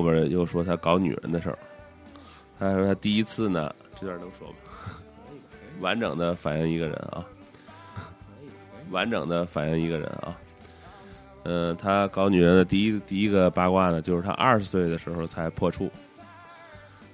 [0.00, 1.58] 后边又说他搞女人的事儿。
[2.58, 4.54] 他说他第一次呢，这段能说吗？
[5.80, 7.24] 完整的反映一个人啊，
[8.90, 10.36] 完整的反映一个人啊。
[11.44, 15.90] 嗯，他搞女人的第一第一个八卦呢，就是他二十岁的时候才破处。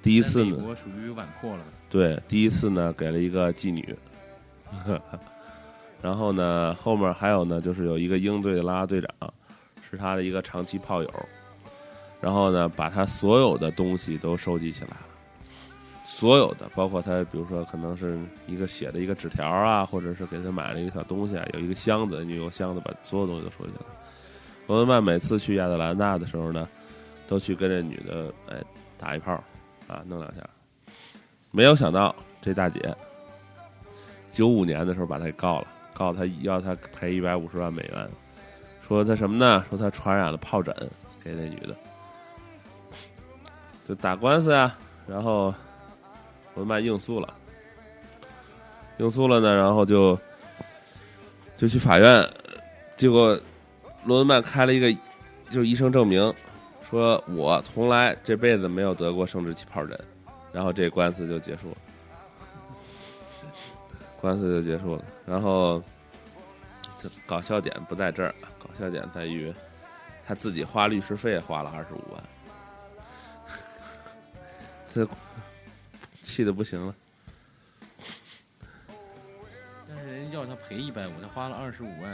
[0.02, 1.64] 第一次呢，属于晚破了。
[1.88, 3.96] 对，第一次呢给了一个妓女，
[6.02, 9.10] 然后呢后面还有呢，就是有一个鹰队的啦啦队长，
[9.88, 11.26] 是他的一个长期炮友，
[12.27, 15.07] 然后呢把他所有的东西都收集起来了，
[16.05, 18.18] 所有的，包括他比如说可能是
[18.49, 23.85] 一个写的一个纸条啊，或者是给他买了一个小东西啊，有一个箱子，你有箱子把所有东西都收集起来。
[24.66, 26.68] 罗德曼每次去亚特兰大的时候呢，
[27.29, 28.57] 都去跟这女的哎
[28.99, 29.33] 打一炮，
[29.87, 30.40] 啊弄两下。
[31.52, 32.93] 没有想到这大姐
[34.33, 38.11] 九五年的时候把他给告了，告他要他赔一百五十万美元，
[38.83, 39.65] 说他什么呢？
[39.71, 40.74] 说他传染了疱疹
[41.23, 41.77] 给那女的，
[43.87, 44.74] 就打官司呀。
[45.06, 45.54] 然后
[46.54, 47.34] 罗德曼应诉了，
[48.98, 50.18] 应诉了呢，然后就
[51.56, 52.28] 就去法院，
[52.96, 53.38] 结果。
[54.04, 55.01] 罗德曼开了一个，
[55.51, 56.32] 就医生证明，
[56.88, 59.98] 说我从来这辈子没有得过生殖器疱疹，
[60.52, 61.76] 然后这官司就结束了，
[64.21, 65.04] 官司就结束了。
[65.26, 65.82] 然后，
[67.03, 69.53] 这搞笑点不在这儿，搞笑点在于
[70.25, 72.22] 他自己花律师费花了二十五万，
[75.05, 75.16] 他
[76.22, 76.94] 气的不行了。
[79.89, 82.11] 但是人家要他赔一百五，他花了二十五万。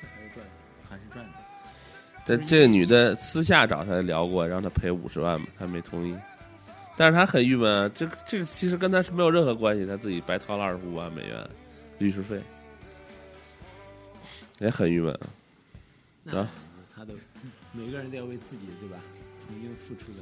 [0.00, 0.46] 还是赚
[0.88, 1.32] 还是赚的，
[2.26, 6.16] 但这个女的私下找他聊过，让他赔五十万嘛，他没同意。
[6.96, 11.48] 但是他很郁闷啊，这这个其实跟他是没有任何关系，他自己白掏了二十五万美元
[11.98, 12.40] 律师费，
[14.58, 16.38] 也很郁闷啊。
[16.38, 16.48] 啊
[16.94, 17.14] 他都
[17.72, 18.98] 每个人都要为自己对吧？
[19.46, 20.18] 曾经付出的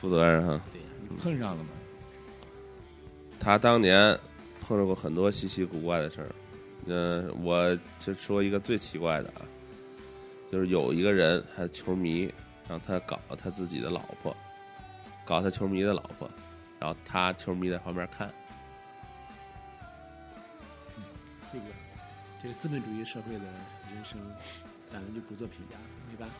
[0.00, 0.60] 负责任哈。
[0.72, 0.86] 对呀，
[1.18, 1.70] 碰上了嘛。
[3.40, 4.18] 他当年
[4.60, 6.34] 碰到过很多稀奇古怪的事儿。
[6.86, 9.42] 嗯，我就说一个最奇怪的啊，
[10.50, 12.32] 就是有一个人，他球迷
[12.68, 14.34] 让他搞他自己的老婆，
[15.24, 16.30] 搞他球迷的老婆，
[16.78, 18.32] 然后他球迷在旁边看。
[21.52, 21.64] 这个
[22.42, 23.44] 这个资本主义社会的
[23.92, 24.18] 人生，
[24.90, 25.76] 咱们就不做评价，
[26.10, 26.34] 没办法。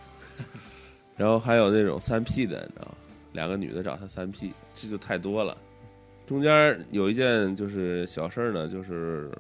[1.17, 2.95] 然后还有那种三 P 的，你知道吗？
[3.33, 5.56] 两个女的找他三 P，这就太多了。
[6.27, 9.31] 中间有一件就是小事儿呢，就是。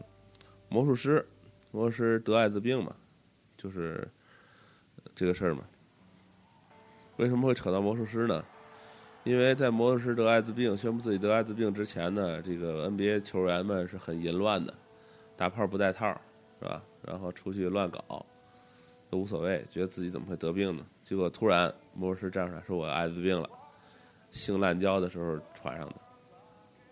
[0.70, 1.26] 魔术师，
[1.70, 2.94] 魔术师得艾滋病嘛，
[3.56, 4.06] 就是
[5.14, 5.64] 这个事儿嘛。
[7.16, 8.44] 为什么会扯到魔术师呢？
[9.24, 14.74] 因为在魔术师得艾滋病、宣布自己得艾滋病之前呢，这个 NBA 球员们是很淫乱的，
[15.38, 16.20] 打炮不带套，
[16.60, 16.82] 是吧？
[17.00, 18.26] 然后出去乱搞，
[19.08, 20.84] 都无所谓，觉得自己怎么会得病呢？
[21.02, 23.48] 结果突然魔术师站出来说：“我艾滋病了，
[24.30, 25.94] 性滥交的时候传上的。”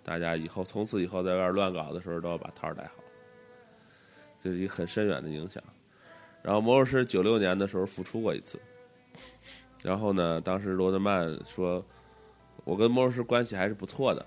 [0.02, 3.02] 大家以后从此以后在外乱搞的时候都要把套戴好。
[4.42, 5.62] 这是一个很深远的影响。
[6.42, 8.60] 然后魔术师九六年的时候复出过一次，
[9.82, 11.84] 然后呢，当时罗德曼说
[12.62, 14.24] ：“我跟魔术师关系还是不错的。”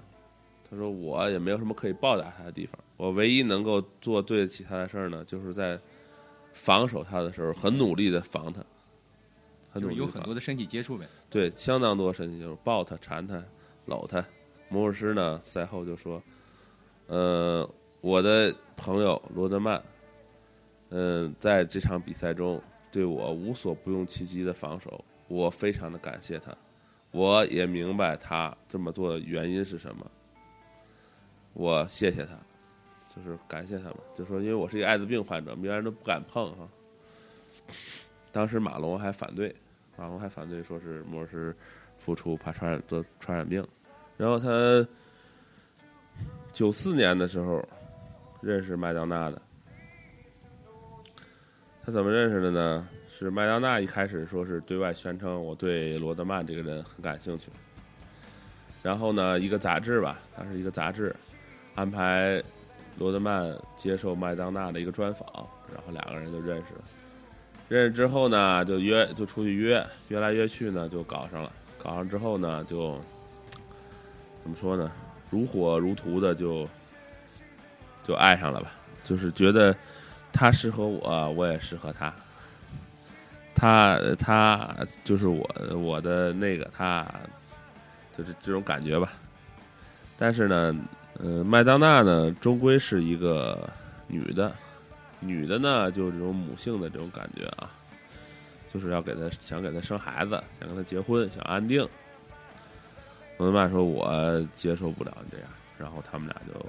[0.70, 5.80] 他说：“我也没有什么可以报答他的地方，我唯一能够做对得起他的事儿呢，就是在
[6.52, 8.62] 防守他的时候很努力的防他，
[9.76, 11.06] 就是有很多的身体接触呗。
[11.30, 13.44] 对，相当多身体接触，抱他、缠他、
[13.86, 14.26] 搂他。
[14.70, 16.22] 魔术师呢，赛后就说
[17.08, 17.70] ：‘呃，
[18.02, 19.82] 我的朋友罗德曼。’”
[20.92, 22.60] 嗯，在这场比赛中，
[22.92, 26.52] 对我无所不用其极的防守，我非常的感谢他。
[27.12, 30.12] 我也明白他这么做的原因是什么。
[31.54, 32.34] 我谢谢他，
[33.16, 33.98] 就是感谢他嘛。
[34.16, 36.68] 就说因为我是一个艾滋病患者，别人都不敢碰哈。
[38.32, 39.54] 当时马龙还反对，
[39.98, 41.56] 马龙还反对说是莫是
[41.98, 43.66] 复出怕传染得传染病。
[44.18, 44.88] 然后他
[46.52, 47.64] 九四年的时候
[48.42, 49.42] 认识麦当娜的。
[51.84, 52.88] 他怎么认识的呢？
[53.08, 57.50] 是麦当娜一开始说是对外宣称我对罗德曼这个人很感兴趣，
[58.82, 61.14] 然后呢，一个杂志吧，它是一个杂志，
[61.76, 62.42] 安排
[62.98, 65.28] 罗德曼接受麦当娜的一个专访，
[65.74, 66.82] 然后两个人就认识了。
[67.70, 71.50] 认识之后呢，就约就出去约，约来约去呢就搞上了，
[71.82, 73.00] 搞上之后呢就
[74.44, 74.92] 怎么说呢？
[75.30, 76.68] 如火如荼的就
[78.04, 78.72] 就爱上了吧，
[79.04, 79.74] 就是觉得。
[80.32, 82.14] 他适合我，我也适合他。
[83.56, 85.44] 他他就是我
[85.76, 87.04] 我的那个他，
[88.16, 89.12] 就是这种感觉吧。
[90.20, 90.76] 但是呢，
[91.18, 93.68] 呃，麦当娜呢，终归是一个
[94.08, 94.56] 女的，
[95.20, 97.72] 女的呢，就这种母性的这种感觉啊。
[98.72, 101.82] 就是要给他想给他生孩子，想跟他结婚，想安定。
[103.40, 106.64] 罗德曼说：“我接受不了你这样。”然后他们俩就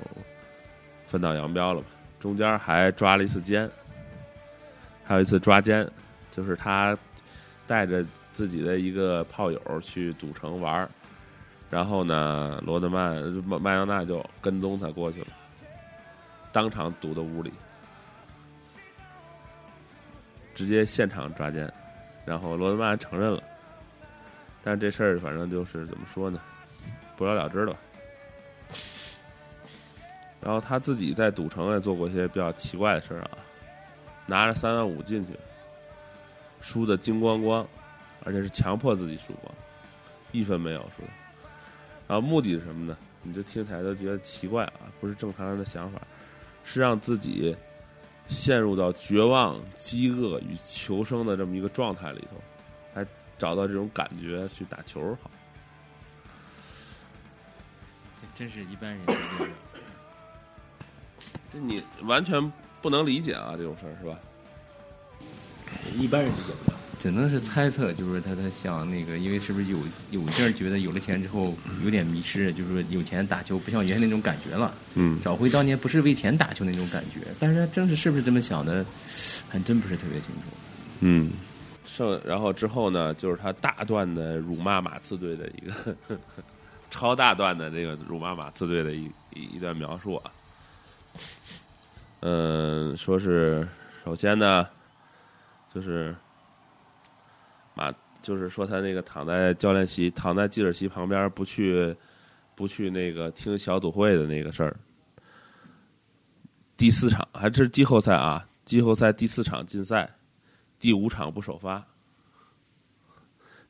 [1.04, 1.86] 分道扬镳了嘛。
[2.18, 3.70] 中间还抓了一次奸，
[5.04, 5.86] 还有一次抓奸，
[6.30, 6.96] 就是他
[7.66, 8.02] 带着
[8.32, 10.88] 自己的一个炮友去赌城玩儿
[11.68, 15.28] 然后呢，罗德曼麦麦当娜就跟踪他过去了，
[16.50, 17.52] 当场堵到屋里，
[20.60, 21.72] 直接现场抓奸，
[22.26, 23.42] 然后罗德曼承认了，
[24.62, 26.38] 但这事儿反正就是怎么说呢，
[27.16, 27.74] 不了了之了。
[30.38, 33.30] 然后他自己在赌城也做过一些比较奇怪的事儿啊，
[34.26, 35.32] 拿着三万五进去，
[36.60, 37.66] 输的精光光，
[38.22, 39.54] 而且是强迫自己输光，
[40.30, 41.02] 一分没有输。
[42.06, 42.94] 然后目的是什么呢？
[43.22, 46.02] 你就听起来都觉得奇怪啊，不是正常人的想法，
[46.64, 47.56] 是让自己
[48.30, 52.40] 陷入到绝望、饥饿与求生的这么一个状态里头，
[52.94, 53.04] 还
[53.36, 55.30] 找到这种感觉去打球好。
[58.22, 59.50] 这真是一般人的这个
[61.52, 64.16] 这你完全不能理解啊，这种事儿是吧？
[65.96, 66.79] 一般人理解不了。
[67.00, 69.78] 只能是猜测，就是他他想那个，因为是不是有
[70.10, 77.20] 有一阵儿觉得有了钱之后有点迷失，就是说有钱打球不像原先那种感觉了，嗯，找回当年不是为钱打球那种感觉。
[77.38, 78.84] 但是他真是是不是这么想的，
[79.48, 80.42] 还真不是特别清楚。
[81.00, 81.32] 嗯，
[81.86, 85.96] 剩然后之后呢，就是他大段的辱骂马刺队的一个
[86.90, 89.04] 超大段的这个辱骂马刺队的一
[89.34, 90.30] 一一段描述啊。
[92.20, 93.66] 嗯，说是
[94.04, 94.68] 首先呢，
[95.74, 96.14] 就是
[97.80, 101.96] 啊，就是说他那个躺在教练席、躺在记者席旁边，不去
[102.54, 104.76] 不去那个听小组会的那个事儿。
[106.76, 108.46] 第四场还是季后赛啊？
[108.66, 110.08] 季后赛第四场禁赛，
[110.78, 111.82] 第五场不首发，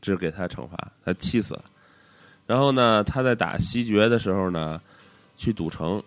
[0.01, 1.65] 这是给他惩罚，他气死了。
[2.47, 4.83] 然后呢，他在打西决的时候呢，
[5.37, 6.03] 去赌城，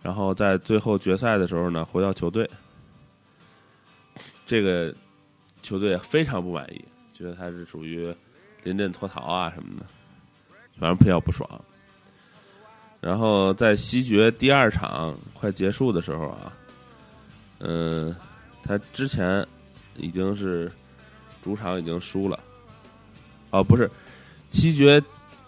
[0.00, 2.48] 然后在最后决赛的时候呢，回到球队，
[4.46, 4.94] 这个
[5.60, 6.82] 球队非常不满意，
[7.18, 8.14] 觉得他是属于
[8.62, 9.86] 临阵脱逃啊什么的，
[10.78, 11.48] 反正比较不爽。
[13.00, 16.52] 然后在西决第二场快结束的时候啊，
[17.58, 18.14] 嗯，
[18.62, 19.44] 他之前
[19.96, 20.70] 已经是
[21.42, 22.38] 主场已经输了，
[23.50, 23.90] 哦，不是，
[24.48, 25.02] 西决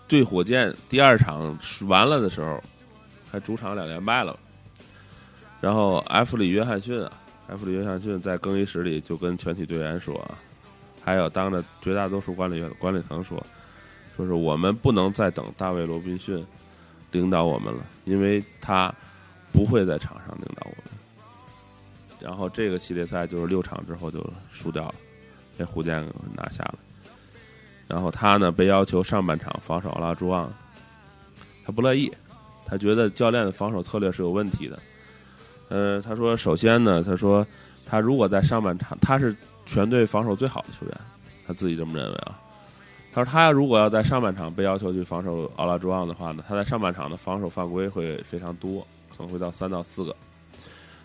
[0.09, 1.57] 对火箭第二场
[1.87, 2.61] 完了的时候，
[3.31, 4.37] 他主场两连败了。
[5.61, 7.13] 然后埃弗里约翰逊啊，
[7.49, 10.39] 埃弗里约翰逊在更衣室里就跟全体队员说啊，
[11.03, 13.45] 还有当着绝大多数管理员管理层说，
[14.17, 16.45] 说是我们不能再等大卫罗宾逊
[17.13, 18.95] 领导我们了，因为他
[19.51, 20.85] 不会在场上领导我们。
[22.21, 24.95] 然后这个系列赛就是六场之后就输掉了，
[25.57, 26.07] 被胡箭
[26.37, 26.79] 拿下了。
[27.89, 30.53] 然后他呢被要求上半场防守拉朱旺，
[31.65, 32.13] 他不乐意，
[32.67, 34.79] 他觉得教练的防守策略是有问题的。
[35.71, 37.45] 呃，他说首先呢，他说
[37.87, 39.35] 他如果在上半场他是
[39.67, 41.01] 全队防守最好的球员，
[41.47, 42.39] 他自己这么认为啊。
[43.13, 50.15] 他说他如果要在上半场被要求去防守奥拉朱旺的话呢，他在上半场的防守犯规会非常多，可能会到三到四个。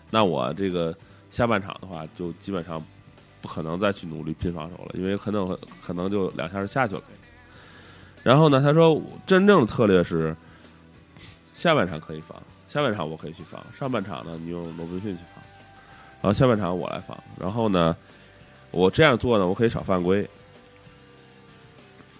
[0.08, 0.96] 那我这个
[1.30, 2.80] 下半场的话，就基本上
[3.42, 5.48] 不可能再去努力拼防守了，因为可能
[5.82, 7.02] 可能就两下就下去了。
[8.22, 10.34] 然后呢，他说真正的策略是
[11.54, 15.42] 下半场可以防，下半场我可以去防，上半场呢你用罗宾逊去防，
[16.26, 17.16] 然后下半场我来防。
[17.38, 17.96] 然后呢，
[18.72, 20.28] 我这样做呢，我可以少犯规。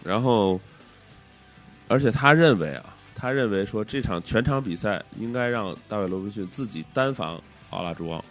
[0.05, 0.61] 然后，
[1.89, 8.25] 而且他认为啊，他认为说这场全场比赛应该让大卫罗宾逊自己单防奥拉朱旺，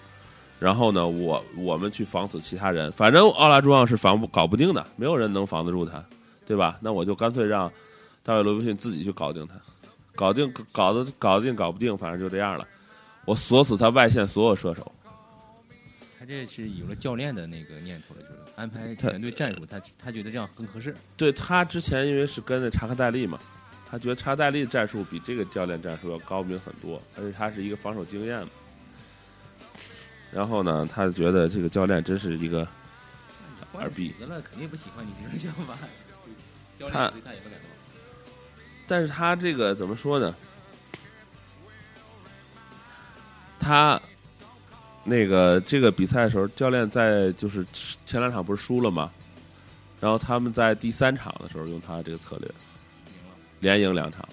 [0.61, 6.01] 然后呢，我我们去防死其他人，反正奥拉朱旺是防不搞不定的，没有人能防得住他，
[6.45, 6.77] 对吧？
[6.79, 7.69] 那我就干脆让
[8.23, 9.55] 大卫罗宾逊自己去搞定他，
[10.15, 12.65] 搞定搞得搞得定搞不定，反正就这样了。
[13.25, 14.89] 我锁死他外线所有射手，
[16.25, 20.95] 他这是有了教练的那个念头了，就是安排他全队战术，他他觉得这样更合适。
[21.15, 23.39] 对他之前因为是跟着查克戴利嘛，
[23.87, 28.49] 他觉得查克戴利的战术比这个教练战术要高明很多，而且他是一个防守经验嘛。
[30.31, 32.67] 然后呢，他觉得这个教练真是一个
[33.73, 35.77] 二逼主子了，肯定不喜欢你这种想法。
[36.75, 37.69] 教他练对他也不感冒。
[38.87, 40.35] 但是他这个怎么说呢？
[43.59, 44.01] 他
[45.05, 47.65] 那个这个比赛的时候，教练在就是
[48.05, 49.11] 前两场不是输了吗？
[50.01, 52.51] 然后他们在第三场的时候用他这个策略，
[53.59, 54.27] 连赢两场，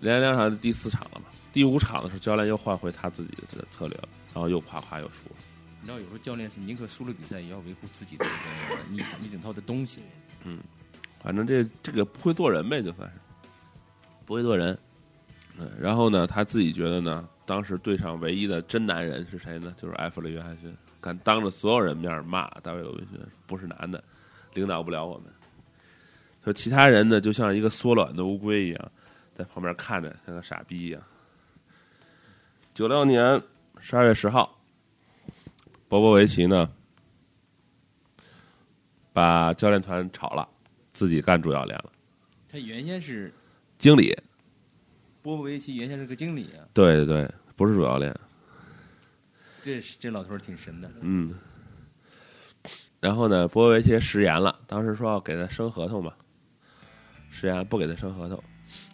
[0.00, 1.26] 连赢两场是第四场了嘛？
[1.52, 5.36] 第五场的时候，教练又换回他自己的这个策略了，然后又夸夸又输了。
[5.80, 10.00] 你知道，有时候教练是宁可输了比赛，也要维护自己的这个你你整套的东西。
[10.44, 10.58] 嗯
[11.22, 13.14] 反正这这个不会做人呗，就算是
[14.24, 14.78] 不会做人。
[15.58, 19.74] 嗯，然后呢，他自己觉得呢，当时队上唯一的真男人是谁呢？
[19.76, 24.00] 就是埃弗雷·约翰逊，敢当着所有人面骂大卫·罗宾逊，不是男的，
[24.54, 25.24] 领导不了我们。
[26.44, 28.92] 说其他人呢，就像一个缩卵的乌龟一样，
[29.34, 31.02] 在旁边看着，像个傻逼一样。
[32.72, 33.42] 九六年
[33.80, 34.56] 十二月十号，
[35.88, 36.70] 波波维奇呢，
[39.12, 40.48] 把教练团炒了，
[40.92, 41.90] 自己干主教练了。
[42.48, 43.34] 他原先是
[43.76, 44.16] 经理，
[45.20, 47.30] 波波维奇，原先是个经理啊，对对对，
[47.60, 48.10] 不是主教练。
[49.60, 50.90] 这这老头儿挺神的。
[51.02, 51.34] 嗯。
[53.00, 56.10] 然后呢，波维奇食言了，当时说要给他升合同嘛，
[57.28, 58.42] 食言不给他升合同，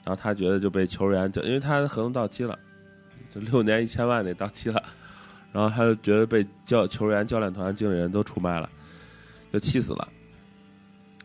[0.04, 2.58] 然后他觉得就被球员就因为他的合同到期了，
[3.32, 4.82] 就六年一千万那到期了，
[5.52, 8.68] 然后他就觉得被教球员、教练团、经理人都出卖了，
[9.52, 10.08] 就气死了。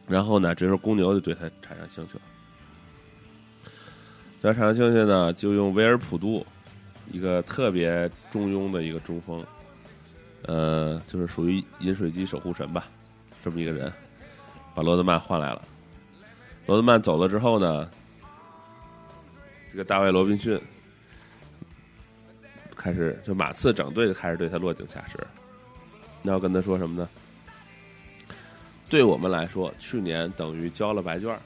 [0.08, 2.22] 然后呢，这时候公牛就对他产生兴趣了。
[4.42, 6.46] 对他产生兴趣呢，就用威尔普杜，
[7.12, 9.46] 一个特别中庸的一个中锋，
[10.44, 12.88] 呃，就是属于饮水机守护神吧，
[13.44, 13.92] 这么一个人，
[14.74, 15.62] 把罗德曼换来了。
[16.66, 17.90] 罗德曼走了之后呢，
[19.72, 20.60] 这个大卫罗宾逊
[22.76, 25.18] 开始就马刺整队就开始对他落井下石。
[26.22, 27.10] 那要跟他说什么呢？
[28.90, 31.40] 对我们来说，去年等于交了白卷儿。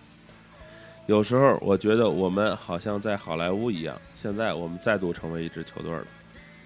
[1.07, 3.95] 有时候我觉得我们好像在好莱坞一样，
[4.25, 6.03] 现在我们再度成为一支球队了。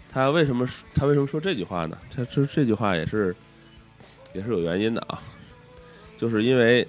[0.10, 1.98] 他为什么说他为什么说这句话呢？
[2.16, 3.36] 他这这句话也是
[4.32, 5.22] 也是有原因的啊，
[6.18, 6.88] 就是因为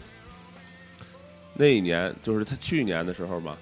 [1.54, 3.58] 那一年就是他去年的时候嘛，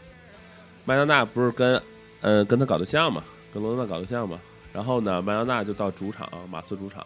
[0.85, 1.83] 麦当娜不是跟
[2.21, 3.25] 呃跟他搞对象嘛，
[3.55, 4.39] 跟罗德曼搞对象嘛，
[4.71, 7.03] 然后呢，麦当娜就到主场马刺主场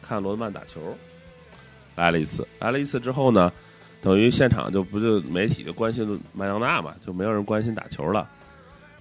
[0.00, 0.96] 看罗德曼打球，
[1.94, 3.52] 来了一次，来了一次之后呢。
[4.02, 8.26] 等于现场就不就媒体就关心麦当娜嘛，就没有人关心打球了。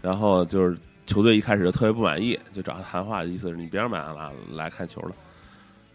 [0.02, 5.12] 然后就是球队一开始就特别不满意，就找他谈话，意思是你别让麦当娜来看球了。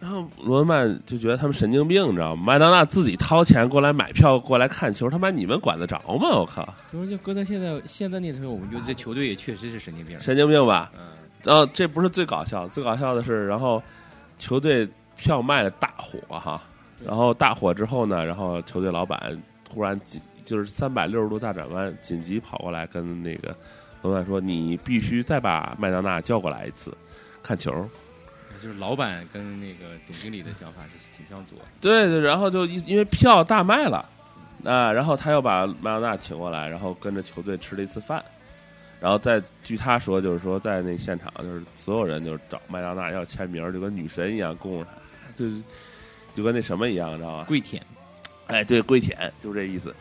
[0.01, 2.43] 然后罗德曼就觉得他们神经病，你知道吗？
[2.45, 6.29] 麦当娜自己掏钱过来买票过来看球，他妈你们管得着吗？
[6.31, 6.75] 我靠！
[6.93, 10.21] 就是就搁在现在现在那时候，我们觉得这球队也确实是神经病。
[10.21, 10.93] 神经病吧？
[10.99, 11.07] 嗯，
[11.43, 13.83] 然后这不是最搞笑，最搞笑的是，然后
[14.39, 16.61] 球队票卖的大火哈。
[17.03, 23.57] 然后大火之后呢，然后球队老板突然紧就是三百六十度大转弯，紧急跑过来跟那个
[24.05, 26.97] 老板说：“你必须再把麦当娜叫过来一次，
[27.43, 27.73] 看球。”
[28.63, 31.59] 就是老板跟那个总经理的想法是挺相左。
[31.81, 34.09] 对对，然后就因因为票大卖了
[34.65, 38.25] 啊，然后他又把麦当娜请过来，然后跟着球队吃了一次饭，
[39.01, 45.63] 然后再据他说，就是说在那现场，就是所有人就是找麦当娜要签名，就跟女神一样供着他，就是。
[46.35, 47.45] 就跟那什么一样，知道吧？
[47.45, 47.81] 跪舔，
[48.49, 49.95] 哎，对，跪舔，就这意思。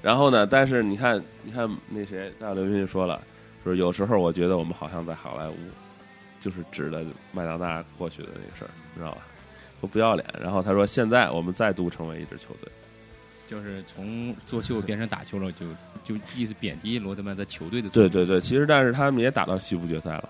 [0.00, 3.20] 然后呢，但是你看，你看那谁，大刘就说了，
[3.64, 5.56] 说有时候我觉得我们好像在好莱坞，
[6.40, 9.22] 就是指的麦当娜过去的那个事儿，你知道吧？
[9.80, 10.24] 都不要脸。
[10.40, 12.70] 然后他说，现在我们再度成为一支球队，
[13.46, 15.66] 就是从作秀变成打球了，就
[16.04, 17.88] 就意思贬低罗德曼在球队的。
[17.90, 20.28] 对对对，其实但是他们也打到西部决赛了，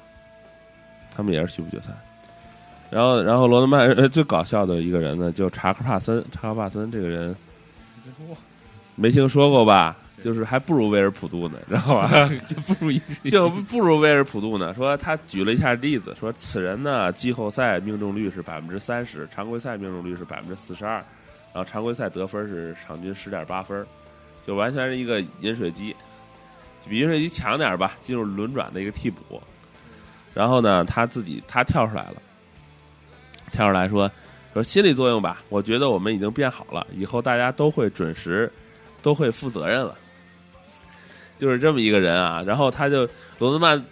[1.14, 1.86] 他们也是西部决赛。
[2.90, 6.24] 然后，然后罗德曼最搞笑的一个人呢，就查克帕森。
[6.30, 7.34] 查克帕森这个人，
[8.94, 9.96] 没听说过吧？
[10.22, 12.30] 就是还不如威尔普杜呢， 知道吧？
[12.46, 12.92] 就不如
[13.30, 14.72] 就不如威尔普杜呢。
[14.74, 20.96] 说他举了一下例子，说此人呢，季后赛命中率是百分之三十，常规赛命中率是百分之四十二，
[21.52, 23.86] 然后常规赛得分是场均十点八分，
[24.46, 25.94] 就完全是一个饮水机，
[26.88, 29.40] 比饮水机强点吧，进入轮转的一个替补。
[30.32, 32.14] 然后呢，他自己他跳出来了。
[33.52, 34.10] 跳出来说
[34.52, 38.50] 说心理作用吧，我觉得我们已经变好了，以后大家都会准时，
[39.00, 39.96] 都会负责任了，
[41.44, 42.42] 就是这么一个人啊。
[42.46, 43.06] 然后他就
[43.38, 43.84] 罗德曼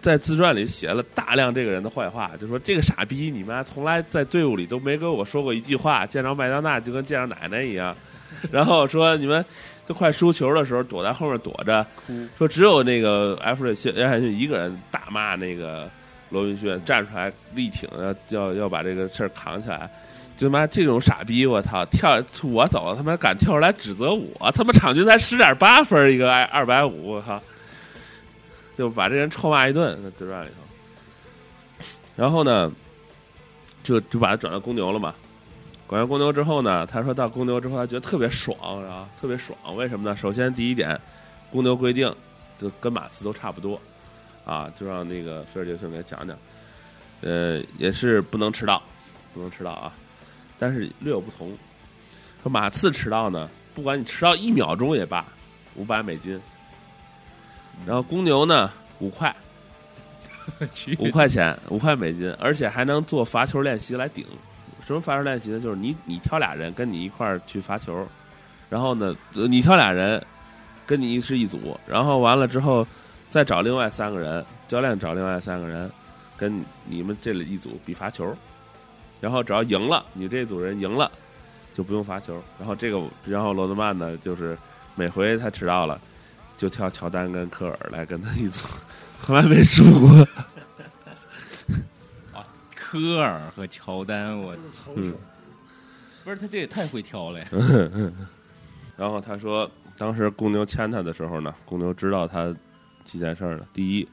[0.00, 7.96] 在自传里写了大量这个人的坏话，就说这个傻逼，你妈从来在队伍里都没跟我说过一句话，见着麦当娜就跟见着奶奶一样。
[8.50, 9.44] 然后说你们
[9.86, 11.86] 都快输球的时候躲在后面躲着，
[12.36, 15.88] 说只有那个埃弗瑞逊约翰逊一个人大骂那个。
[16.32, 19.90] 罗云逊站出来力挺，要要要把这个事儿扛起来，
[20.40, 21.84] 就妈这种傻逼，我操！
[21.90, 27.38] 跳我走了，他妈敢跳出来指责我，他妈场均才十点八分一个二二百五，我靠！
[28.74, 31.84] 就把这人臭骂一顿，在自传里头。
[32.16, 32.72] 然后呢，
[33.82, 35.14] 就就把他转到公牛了嘛。
[35.86, 39.58] 转到公牛之后呢，他说到公牛之后，他觉得特别爽，啊，特别爽。
[39.76, 40.16] 为什么呢？
[40.16, 40.98] 首先第一点，
[41.50, 42.10] 公牛规定
[42.58, 43.78] 就跟马刺都差不多。
[44.46, 46.34] 啊，就让那个菲尔杰克逊给讲讲。
[47.20, 48.82] 呃，也是不能迟到，
[49.34, 49.92] 不能迟到啊。
[50.60, 51.50] 但是略有不同，
[52.42, 55.24] 说马刺迟到呢，不管你迟到一秒钟也罢，
[55.74, 56.38] 五百美金。
[57.86, 59.34] 然后公牛呢，五块，
[60.74, 64.26] 去五块钱，五块美金，而且还能做罚球练习来顶。
[64.86, 65.58] 什么罚球练习呢？
[65.58, 68.06] 就是你你挑俩人跟你一块儿去罚球，
[68.68, 70.22] 然后呢，呃你挑俩人
[70.84, 72.86] 跟你是一组，然后完了之后
[73.30, 75.90] 再找另外三个人，教练找另外三个人
[76.36, 78.36] 跟你们这里一组比罚球，
[79.20, 81.10] 然后只要赢了，你这组人赢了
[81.74, 82.42] 就不用罚球。
[82.58, 84.56] 然后这个，然后罗德曼呢，就是
[84.94, 86.00] 每回他迟到了，
[86.56, 88.60] 就挑乔丹跟科尔来跟他一组，
[89.20, 90.26] 从来没输过。
[92.74, 94.52] 科尔和乔丹，我
[94.96, 95.14] 嗯
[96.24, 97.46] 不是他这也太会挑了呀！
[98.98, 102.52] 然后他说，当时公牛签他的时候呢，公牛知道他
[103.04, 103.66] 几件事儿呢。
[103.72, 104.08] 第一，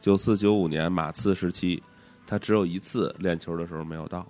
[0.00, 1.82] 九四九五年马刺时期，
[2.28, 4.26] 他只有一次练球的时候没有到。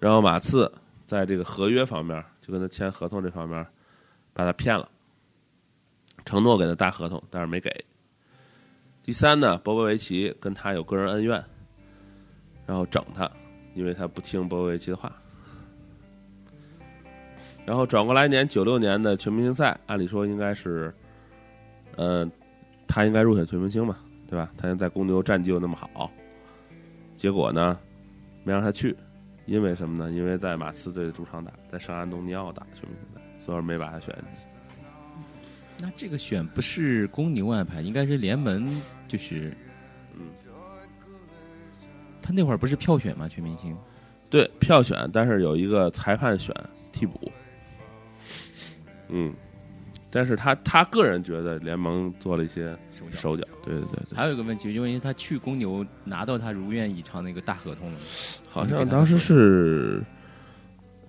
[0.00, 0.70] 然后马刺
[1.04, 3.64] 在这个合约方面，就跟他签合同这方面，
[4.32, 4.90] 把他骗了，
[6.24, 7.70] 承诺给他大合同，但是没给。
[9.02, 11.44] 第三呢，波波维奇跟他有个人恩怨，
[12.64, 13.30] 然后整他，
[13.74, 15.14] 因为他不听波波维奇的话。
[17.66, 20.94] 然后转过来年九六年的全明星赛，按理说应该是，
[21.96, 22.26] 呃，
[22.86, 24.50] 他应该入选全明星嘛，对吧？
[24.56, 26.10] 他现在公牛战绩又那么好，
[27.16, 27.78] 结果呢，
[28.44, 28.96] 没让他去，
[29.46, 30.10] 因为什么呢？
[30.10, 34.40] 因为在马刺队的主场打，在圣安东尼奥打全明星赛，所以没把他选进去。
[35.78, 38.68] 那这个选不是公牛安排，应该是联盟，
[39.06, 39.54] 就是，
[40.14, 40.28] 嗯，
[42.22, 43.28] 他那会儿不是票选吗？
[43.28, 43.76] 全明星
[44.28, 46.52] 对，票选，但是有一个裁判选
[46.92, 47.30] 替补，
[49.08, 49.32] 嗯，
[50.10, 53.18] 但是他他个人觉得联盟做了一些手脚。
[53.18, 57.98] 手脚，对对对对，还有一个问题，因为他去公牛拿到他如愿以偿的一个大合同了，
[58.48, 60.02] 好像当时是，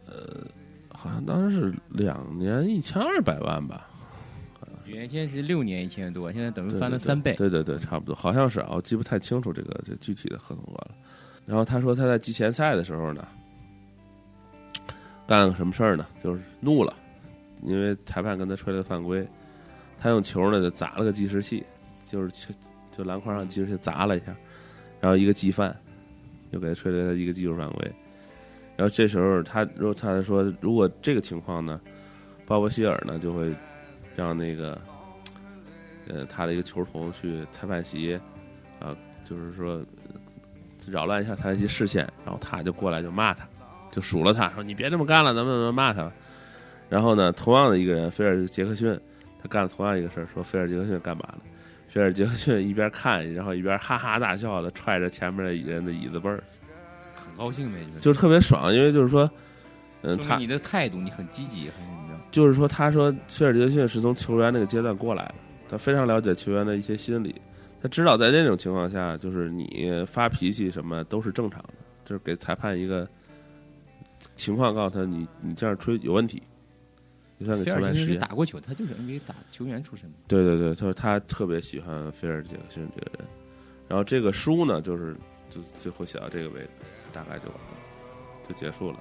[0.06, 0.46] 呃，
[0.90, 3.88] 好像当时是两年一千二百万吧，
[4.86, 7.34] 原先是六年一千多，现在等于翻了三倍。
[7.36, 10.92] 对对对，差不多，好像是啊，我记不太清楚这个这具体的合同额了。
[11.46, 13.26] 然后他说他在季前赛的时候呢，
[15.28, 16.06] 干了个什么事儿呢？
[16.22, 16.94] 就是怒了，
[17.63, 19.28] 因为裁判跟他吹了个犯规，
[20.00, 21.65] 他用球呢就砸了个计时器，
[22.04, 22.54] 就是
[22.91, 24.36] 就篮筐上计时器砸了一下，
[25.00, 25.76] 然后一个计犯，
[26.52, 27.91] 又给他吹了一个技术犯规。
[28.76, 31.82] 然后这时候他，如果他说，如果这个情况呢，
[32.46, 33.52] 鲍勃希尔呢就会
[34.15, 34.80] 让那个
[36.08, 38.13] 呃他的一个球童去裁判席，
[38.80, 39.84] 啊、就是说
[40.88, 43.50] 扰乱一下裁判席视线，然后他就过来就骂他，
[43.91, 46.12] 就数落他说你别这么干了，怎么怎么骂他。
[46.89, 48.97] 然后呢，同样的一个人，菲尔杰克逊，
[49.41, 51.39] 他干了同样一个事儿，说菲尔杰克逊干嘛呢？
[51.88, 56.43] 菲尔杰克逊一边看，然后一边哈哈大笑的踹着前面的人的椅子背儿，
[57.15, 59.30] 很高兴呗，就是就是特别爽，因为就是说，
[60.02, 62.13] 嗯，他你的态度，你很积极，还是怎么着？
[62.30, 65.36] 就是说，他说菲尔杰克逊是从球员那个阶段过来的，
[65.69, 67.34] 他非常了解球员的一些心理，
[67.82, 71.73] 他知道在这种情况下，就是你发脾气什么都是正常的，
[72.06, 73.08] 就是给裁判一个
[74.36, 76.43] 情况，告诉他你你这样吹有问题，
[77.39, 78.19] 就算给菲尔杰克逊裁判时间。
[78.19, 80.17] 打过球，他就是 NBA 打球员出身的。
[80.28, 83.28] 对对对，他说他特别喜欢菲尔杰克逊这个人，
[83.88, 85.15] 然后这个书呢，就是
[85.50, 86.69] 就最后写到这个位置，
[87.13, 87.78] 大概就完了，
[88.47, 89.00] 就结束了。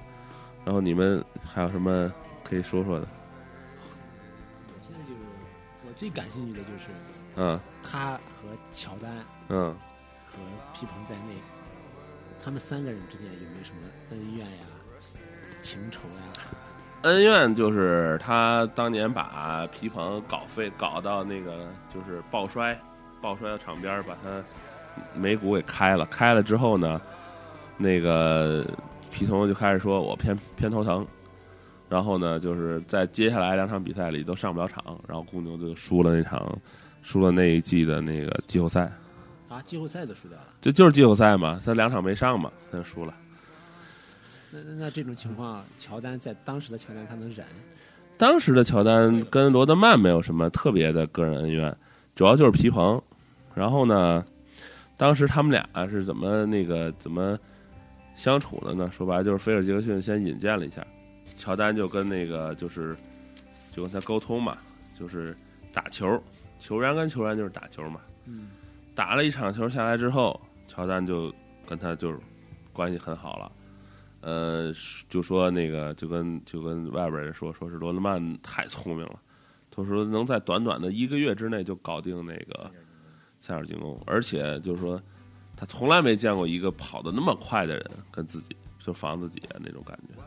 [0.65, 3.07] 然后你们还有什么可以说说的？
[4.67, 5.19] 我现在就是
[5.87, 6.85] 我最感兴趣的就是
[7.35, 9.11] 嗯他和乔丹
[9.49, 9.75] 嗯。
[10.29, 11.33] 和皮蓬在内，
[12.43, 14.65] 他们三个人之间有没有什么恩怨呀、
[15.61, 16.56] 情仇呀？
[17.03, 22.77] 恩怨就是他当年把皮蓬搞废，搞到那个就是抱摔，
[23.21, 24.43] 抱摔到场边儿，把他
[25.13, 26.05] 眉骨给开了。
[26.07, 26.99] 开了之后呢，
[27.77, 28.65] 那个
[29.11, 31.05] 皮蓬就开始说我偏偏头疼，
[31.87, 36.51] 然后呢，就是在接下来两场比赛里都上不了场，然后公牛就输了那场，
[37.03, 38.91] 输了那一季的那个季后赛，
[39.47, 40.47] 啊，季后赛都输掉了。
[40.59, 43.13] 就就是季后赛嘛，他两场没上嘛，他就输了。
[44.51, 47.45] 那那那这种情况，乔丹在当时的乔丹他能忍？
[48.17, 51.75] 当时的乔丹跟罗德曼没有什么特别的个人恩怨，
[52.15, 53.01] 主要就是皮蓬。
[53.53, 54.25] 然后呢，
[54.95, 57.37] 当时他们俩是怎么那个怎么
[58.15, 58.89] 相处的呢？
[58.91, 60.85] 说白了就是菲尔杰克逊先引荐了一下，
[61.35, 62.95] 乔丹就跟那个就是
[63.71, 64.57] 就跟他沟通嘛，
[64.97, 65.35] 就是
[65.73, 66.21] 打球，
[66.59, 68.01] 球员跟球员就是打球嘛。
[68.25, 68.47] 嗯，
[68.95, 71.33] 打了一场球下来之后，乔丹就
[71.67, 72.19] 跟他就是
[72.73, 73.51] 关系很好了。
[74.27, 74.73] 呃，
[75.07, 79.17] 就说那个就跟就跟外边人说，说是罗德曼太聪明了，
[79.71, 82.69] 他说能在短短的一个月之内就搞定那个
[83.39, 85.01] 塞尔进攻，而且就是说
[85.55, 90.21] 他从来没见过一个跑得那么快的人跟自己就防自己啊那种感觉，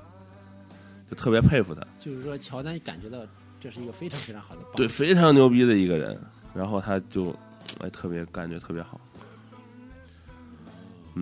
[1.10, 1.86] 就特别佩服他。
[1.98, 3.18] 就是说，乔丹感觉到
[3.60, 6.18] 这是一个非常非常好的对，非常牛逼的一个人，
[6.54, 7.36] 然后他就
[7.80, 8.98] 哎特别感觉特别好。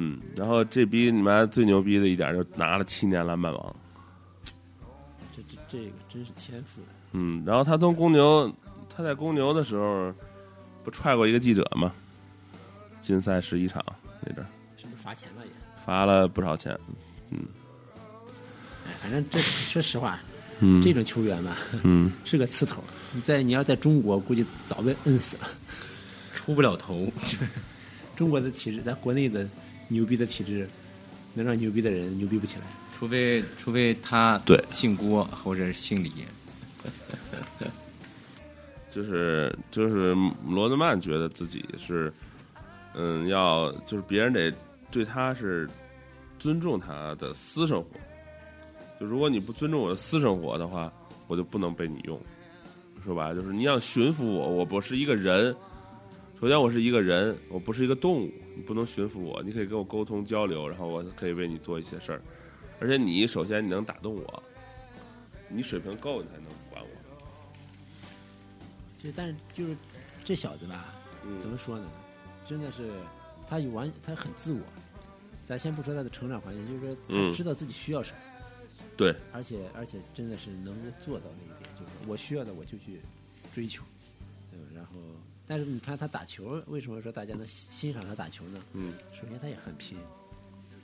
[0.01, 3.77] 嗯，然后这逼你妈最牛逼的一点就拿了七年篮板王，
[5.37, 6.81] 这这这个真是天赋。
[7.11, 8.49] 嗯，然后他从公牛，
[8.89, 10.15] 他在公牛的时候
[10.85, 11.93] 不踹过一个记者吗？
[13.01, 13.85] 禁赛十一场
[14.25, 15.53] 那阵儿是不是罚钱了也？
[15.85, 16.79] 罚了不少钱，
[17.33, 20.21] 哎，反正这说实话，
[20.61, 22.85] 嗯这种球员吧，嗯，是个刺头。
[23.13, 25.49] 你在你要在中国，估计早被摁死了。
[26.35, 27.11] 出不了头。
[28.15, 29.49] 中国的体制，咱国内的
[29.88, 30.68] 牛逼的体制，
[31.35, 32.64] 能让牛逼的人牛逼不起来。
[32.96, 36.12] 除非除非他对姓郭或者是姓李，
[38.90, 40.14] 就 是就是
[40.46, 42.12] 罗德曼觉得自己是，
[42.94, 44.53] 嗯，要就是别人得
[44.90, 45.68] 对他是
[46.40, 47.88] 尊重他的私生活，
[48.98, 50.92] 就如果你不尊重我的私生活的话，
[51.29, 52.20] 我就不能被你用。
[53.05, 55.55] 说白了就是你要驯服我，我不是一个人。
[56.40, 59.40] 首先我是一个人，我不是一个动物，你不能驯服我。
[59.44, 62.21] 你可以跟我沟通交流，然后我可以为你做一些事儿。
[62.81, 64.42] 而且你首先你能打动我，
[65.49, 66.88] 你水平够，你才能管我。
[68.99, 69.77] 就但是就是
[70.25, 70.87] 这小子吧，
[71.25, 71.88] 嗯怎么说呢？
[72.44, 72.90] 真的是
[73.47, 74.61] 他有完，他很自我。
[75.47, 78.18] 咱先不说他的成长环境，就是说嗯他知道自己需要什么，
[78.97, 83.01] 对，而且而且真的是能够做到那一点，就是我需要的我就去
[83.55, 83.85] 追求，
[85.49, 88.63] 但是你看他打球，为什么说大家能欣欣赏他打球呢？
[88.75, 89.97] 嗯，首先他也很拼，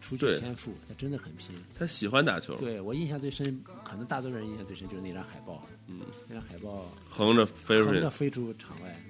[0.00, 1.54] 除去天赋，他真的很拼。
[1.78, 9.00] 他喜欢打球，对我印象最深，可能大多数人印象最深就是那张海报，嗯，那张海报横着飞出去横着，飞出场外，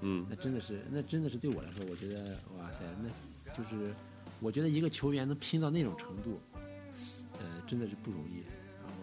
[0.00, 0.26] 嗯。
[0.28, 3.08] 那真的是，那真的是对我来说，我觉得哇塞，那
[3.56, 3.94] 就是
[4.40, 6.40] 我觉得一个球员能拼到那种程度，
[7.38, 8.42] 呃，真的是不容易。
[8.82, 8.98] 然后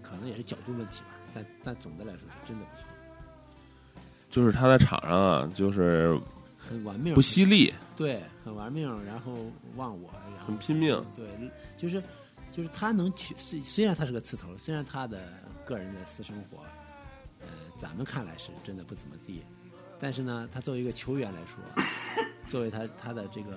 [0.00, 2.88] 可能也是角度问题吧，但但总的来说是真的不错，
[4.34, 6.18] 就是他在场上啊，就是
[6.58, 9.32] 很玩命，不惜力，对，很玩命，然后
[9.76, 11.24] 忘我，然后很拼命，对，
[11.76, 12.02] 就是
[12.50, 16.64] 就是他能去，虽虽然他是个刺头，虽然他的个人的私生活，
[17.42, 19.40] 呃，咱们看来是真的不怎么地，
[20.00, 21.62] 但是呢，他作为一个球员来说，
[22.48, 23.56] 作为他他的这个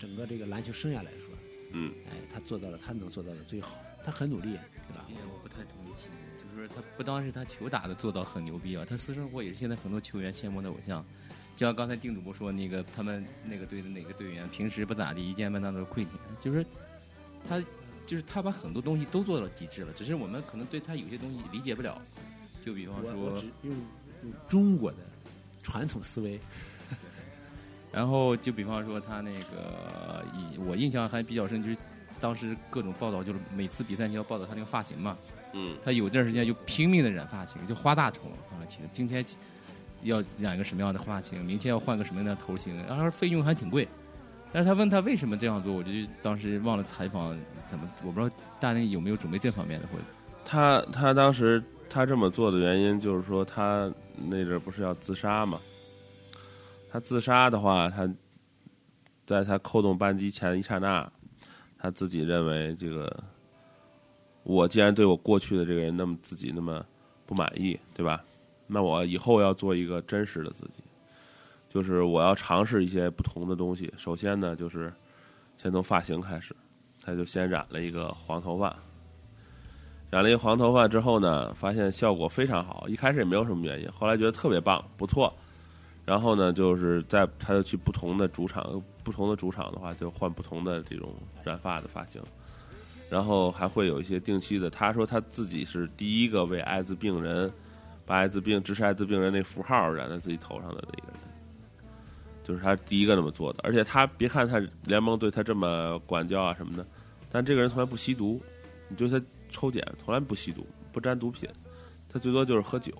[0.00, 1.32] 整个这个篮球生涯来说，
[1.72, 5.06] 嗯，哎，他做到了他能做到的最好，他很努力，对吧？
[5.32, 5.94] 我不太同意
[6.54, 11.04] 就是他不光是他球打的做到很牛逼啊，他私生活也是现在很多球员羡慕的偶像。
[11.56, 16.64] 就像刚才丁主播说，那个他们那个队的哪个队员平时不咋地，一见面那都是跪舔，就是
[17.48, 17.60] 他
[18.06, 22.00] 就是他把很多东西都做到极致了，只是我们可能对他有些东西理解不了。
[22.64, 23.74] 就比方说，用
[24.22, 24.98] 用中国的
[25.62, 26.38] 传统思维，
[27.90, 31.76] 然后就比方说他那个，以我印象还比较深，就是
[32.20, 35.18] 当时各种报道，就是每次比赛你要报道他那个发型嘛，
[35.52, 38.22] 嗯，他有段时间就拼命的染发型，就花大头。
[38.50, 39.24] 当时其实今天
[40.02, 43.88] 要染一个什么样的发型，明天要换个什么样的头型，然后费用还挺贵。
[44.52, 45.90] 但是他问他为什么这样做，我就
[46.22, 49.98] 当时忘了采访怎么，我不知道大内有没有准备这方面的，会
[50.44, 55.60] 他他当时他这么做的原因就是说他那阵儿不是要自杀吗，
[56.90, 58.08] 他自杀的话，他
[59.26, 61.06] 在他扣动扳机前一刹那，
[61.78, 63.24] 他自己认为这个
[64.48, 66.82] 我既然对我过去的这个人那么自己那么
[67.26, 68.24] 不满意，对吧？
[68.66, 70.82] 那我以后要做一个真实的自己，
[71.68, 73.92] 就是我要尝试一些不同的东西。
[73.98, 74.90] 首先呢，就是
[75.58, 76.56] 先从发型开始，
[77.04, 78.74] 他就先染了一个黄头发。
[80.08, 82.86] 染了一个黄头发之后呢，发现效果非常好。
[82.88, 85.30] 一开始也没有什么原因，后来觉得特别棒，不错。
[86.06, 91.12] 然后呢，就是在他就去不同的主场，不同的主场的话，就换不同的这种
[91.44, 92.22] 染发的发型。
[93.10, 94.68] 然后还会有一些定期的。
[94.70, 97.52] 他说他自己是第一个为艾滋病人
[98.04, 101.20] 把艾滋病支持艾滋病人那符号染在自己头上的那个人，
[102.42, 103.60] 就是他第一个那么做的。
[103.62, 106.86] 而且他别看他联盟对他这么管教啊什么的，
[107.30, 108.40] 但这个人从来不吸毒。
[108.90, 111.46] 你对他抽检从来不吸毒，不沾毒品，
[112.10, 112.92] 他最多就是喝酒。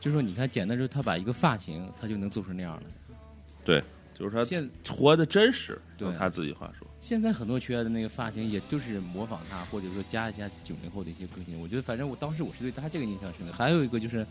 [0.00, 2.86] 就说你看简单就是他把一个发型，他就能做成那样的。
[4.14, 6.86] 就是他现活的真实，对用他自己话说。
[7.00, 11.60] 现在很多球员的那个发型，也就是模仿他，或者说加一下九零后的一些个性。
[11.60, 13.52] 我觉得，反正我当时我是对他这个印象深刻。
[13.52, 14.26] 还有一个就是，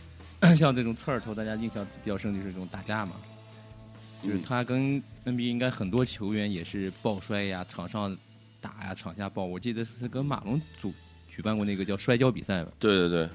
[0.54, 3.16] 像这种刺儿头，大家印象比较深就是这种打架嘛，
[4.22, 8.14] 就是嗯他跟 NBA 应该很多球员也是抱摔呀，场上
[8.60, 9.44] 打呀，场下抱。
[9.44, 10.92] 我记得是跟马龙组
[11.28, 12.72] 举办过那个叫摔跤比赛吧。
[12.78, 13.28] 对对对，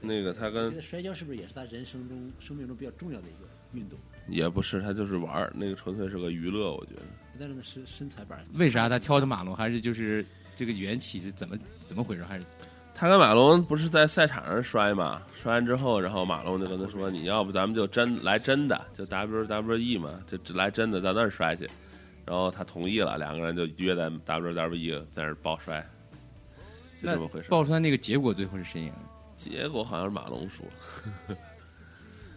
[0.00, 3.98] 那个他跟我觉得摔跤是不是也是他人生中生命中比较重要的一个运动？
[4.30, 7.02] 也不是，他就是玩儿，那个纯粹是个娱乐，我觉得。
[7.38, 9.54] 但是那身身材板儿，为啥他挑的马龙？
[9.54, 12.22] 还是就是这个缘起是怎么怎么回事？
[12.24, 12.44] 还是
[12.94, 15.22] 他跟马龙不是在赛场上摔嘛？
[15.34, 21.68] 摔完之后，然后马龙就跟他说：“你要不咱们就真来真的，就 WWE 嘛，就来真的，到那儿摔去。”
[22.26, 25.84] 然后他同意了，两个人就约在 WWE 在那儿抱摔，
[27.02, 27.46] 就这么回事。
[27.48, 28.92] 抱出来那个结果最后是谁赢？
[29.34, 30.64] 结果好像是马龙输，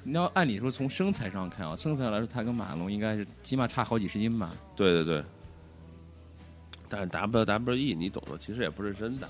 [0.03, 4.53] 你要按理说从身材上看啊，身材来说，他跟马龙应该是起码差好几十斤吧。
[4.75, 5.23] 对对对。
[6.89, 9.27] 但是 WWE 你懂的，其实也不是真的，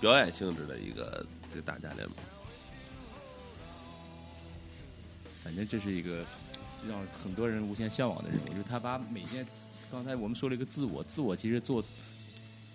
[0.00, 2.16] 表演性质的一个这个打架联盟。
[5.42, 6.24] 反正这是一个
[6.88, 9.46] 让很多人无限向往的人物，就是他把每件，
[9.90, 11.82] 刚才我们说了一个自我，自我其实做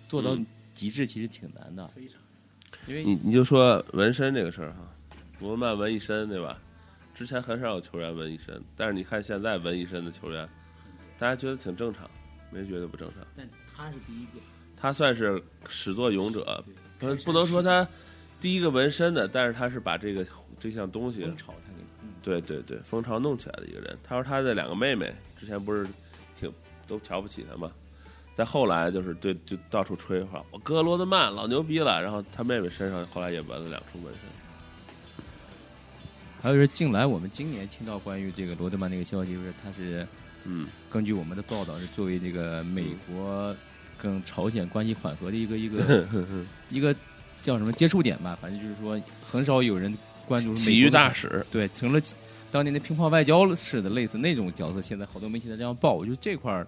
[0.08, 2.16] 做到嗯极致其实挺难的，非常
[2.86, 4.78] 因为你你就说纹身这个事儿哈，
[5.38, 6.58] 罗德曼纹一身对吧？
[7.22, 10.48] 之前很少有球员纹一身，但是你看现在纹一身的球员，
[11.16, 12.10] 大家觉得挺正常，
[12.50, 13.24] 没觉得不正常。
[13.36, 14.40] 但他是第一个，
[14.76, 16.64] 他算是始作俑者，
[16.98, 17.86] 对不不能说他
[18.40, 20.26] 第一个纹身的，但是他是把这个
[20.58, 23.96] 这项东西，风潮他给嗯对对对，风潮弄起来的一个人。
[24.02, 25.86] 他说他的两个妹妹之前不是
[26.34, 26.52] 挺
[26.88, 27.70] 都瞧不起他嘛，
[28.34, 34.22] 再后来就是对就到处吹话，我哥罗德曼老牛逼了，然后他妹妹身上后来也纹了两处纹身。
[36.42, 40.04] 还有就是近来我们今年听到关于这个罗德曼那个消息，就是他是
[40.44, 43.54] 嗯，根据我们的报道是作为这个美国
[43.96, 46.04] 跟朝鲜关系缓和的一个一个
[46.68, 46.92] 一个
[47.42, 52.00] 叫什么接触点吧，反正就是说很少有人关注美育大使，对，成了
[52.50, 54.82] 当年的乒乓外交似的，类似那种角色。
[54.82, 56.66] 现在好多媒体在这样报，我觉得这块儿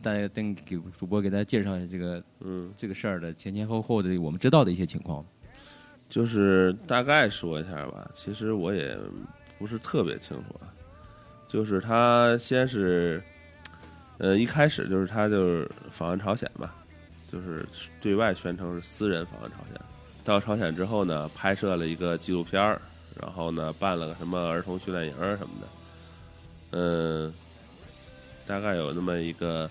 [0.00, 5.22] 大家等给主播给大家介绍一下这个嗯，这个事儿的前前后后的我们知道的一些情况。
[6.10, 8.10] 就是大概说一下吧。
[8.14, 8.94] 其实我也
[9.58, 10.68] 不是特别清楚啊。
[11.48, 13.22] 就是他先是，
[14.18, 16.70] 呃，一开始就是他就是访问朝鲜嘛，
[17.32, 17.66] 就是
[18.00, 19.80] 对外宣称是私人访问朝鲜。
[20.24, 22.80] 到朝鲜之后呢，拍摄了一个纪录片儿，
[23.20, 25.66] 然后呢办了个什么儿童训练营儿什么的，
[26.72, 27.34] 嗯，
[28.46, 29.68] 大概有那么一个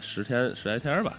[0.00, 1.16] 十天十来天吧。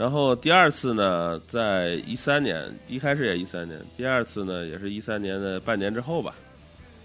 [0.00, 6.34] 然后第二次呢，在一三年，一开始也一三年，第二次呢也是一三年的半年之后吧，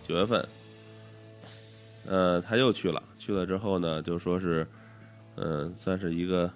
[0.08, 0.47] 九月份，
[2.08, 4.65] 呃，他又去了，去了之后呢，就说是，
[5.36, 6.49] 嗯、算是一个，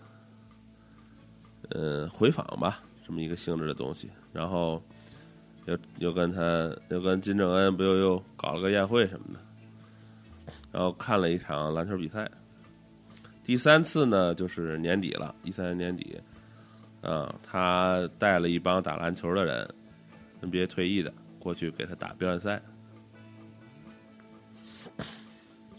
[1.71, 4.09] 呃，回访吧，这么一个性质的东西。
[4.31, 4.81] 然后
[5.65, 9.39] 又又跟他又跟金正恩不又又搞了个宴会什么的，
[10.71, 12.31] 然后看了一场篮球比赛。
[13.43, 16.15] 第三次呢，就是年底了，一三年年底，
[17.01, 19.75] 啊、他带了一帮打篮球的人
[20.41, 22.61] ，NBA 退役的过去给他打表演赛。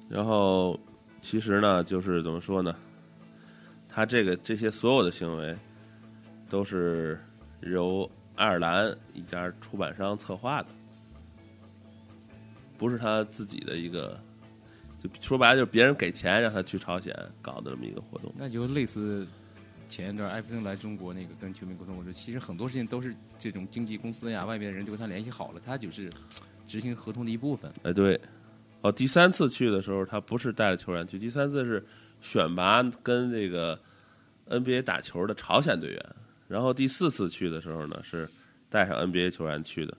[0.09, 0.79] 然后，
[1.21, 2.75] 其实呢，就是怎么说呢？
[3.89, 5.57] 他这个这些所有的行为，
[6.49, 7.19] 都是
[7.61, 10.69] 由爱尔兰一家出版商策划的，
[12.79, 14.19] 不是他自己的一个。
[15.03, 18.31] 就说白了，就是别人给钱让他去朝鲜搞的这么一个活动。
[18.37, 19.27] 那就类似
[19.90, 26.09] 前一段艾弗森来中国那个跟球迷沟通，我说其实很多事情都是这种经纪公司呀、外面的人就跟他联系好了，他就是
[26.64, 27.70] 执行合同的一部分。
[27.83, 28.18] 哎，对，
[28.83, 31.85] 哦，第三次去的时候，他不是带着球员去，第三次是
[32.20, 33.79] 选拔跟这个
[34.48, 36.07] NBA 打球的朝鲜队员，
[36.46, 38.31] 然后第四次去的时候呢，是
[38.68, 39.96] 带上 NBA 球员去的。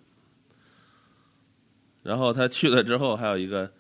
[2.02, 3.72] 然后他去了之后，还有一个，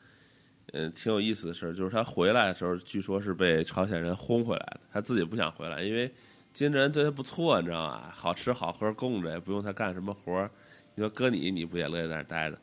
[0.74, 6.10] 嗯、挺有意思的事儿，就是他回来的时候，据说是被朝鲜人轰回来的，他自己不想回来，因为
[6.54, 8.04] 金正恩对他不错，你知道吗？
[8.14, 10.50] 好吃好喝供着，也不用他干什么活儿。
[10.96, 12.58] 你说搁你，你不也乐意在那儿待着？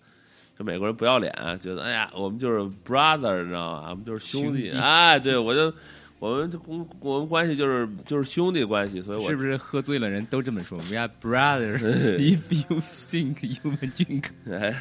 [0.57, 3.91] 这美国人不要脸啊，觉得哎呀，我们就是 brother，你知道吗？
[3.91, 4.69] 我们就是兄弟。
[4.69, 5.73] 兄弟哎，对我就
[6.19, 11.79] 我们这公我们关系就是就是兄弟关系，所以我是不是喝醉了人都这么说？We are brothers.
[12.19, 14.75] If you think you can drink，哎，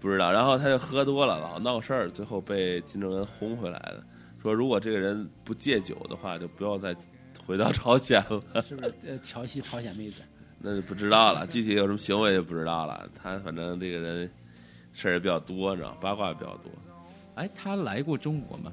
[0.00, 0.32] 不知道。
[0.32, 4.02] 然后他就喝多了，老闹事儿，最后被金正恩轰回来的。
[4.42, 6.96] 说如果这个人不戒酒的话，就不要再
[7.46, 8.62] 回到朝鲜了。
[8.62, 10.22] 是不是呃调戏朝鲜妹子？
[10.62, 13.08] 那就不知道了，具体有什么行为就不知道了。
[13.14, 14.30] 他反正这个人
[14.92, 16.70] 事儿也比较多，你知道，八卦也比较多。
[17.34, 18.72] 哎，他来过中国吗？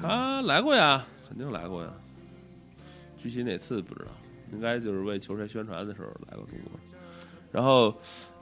[0.00, 1.92] 他来过呀，肯定来过呀。
[3.16, 4.12] 具体哪次不知道，
[4.52, 6.78] 应该就是为球队宣传的时候来过中国。
[7.50, 7.92] 然后，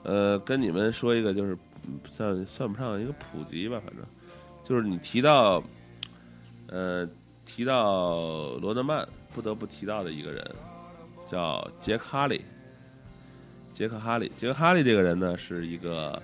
[0.03, 1.74] 呃，跟你们说一个，就是嗯
[2.11, 4.05] 算算不上一个普及吧，反正
[4.63, 5.63] 就是你提到，
[6.67, 7.07] 呃，
[7.45, 10.55] 提到罗德曼，不得不提到的一个人
[11.25, 12.43] 叫杰克哈利。
[13.71, 16.21] 杰克哈利，杰克哈利这个人呢，是一个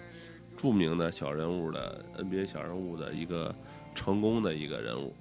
[0.56, 3.54] 著名的小人物的 NBA 小人物的一个
[3.94, 5.14] 成功的一个人物。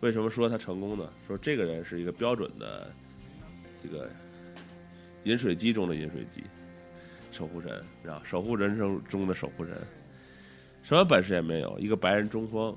[0.00, 1.08] 为什么说他成功呢？
[1.24, 2.92] 说这个人是一个标准的
[3.80, 4.10] 这个
[5.22, 6.42] 饮水机中的饮水机，
[7.32, 9.76] 守护神，然后守护人生中的守护神，
[10.82, 12.76] 什么本事也没有，一个白人中锋，